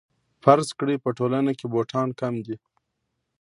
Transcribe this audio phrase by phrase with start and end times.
[0.43, 2.55] فرض کړئ په ټولنه کې بوټان کم دي